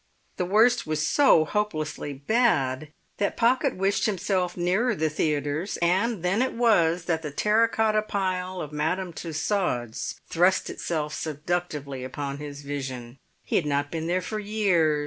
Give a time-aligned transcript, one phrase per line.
[0.37, 6.41] The worst was so hopelessly bad that Pocket wished himself nearer the theatres, and then
[6.41, 12.63] it was that the terra cotta pile of Madame Tussaud's thrust itself seductively upon his
[12.63, 13.19] vision.
[13.43, 14.99] He had not been there for years.